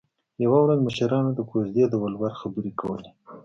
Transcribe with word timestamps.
یوه 0.45 0.59
ورځ 0.63 0.79
مشرانو 0.87 1.31
د 1.35 1.39
کوژدې 1.49 1.85
د 1.89 1.93
ولور 2.03 2.31
خبرې 2.41 2.71
کولې 2.81 3.11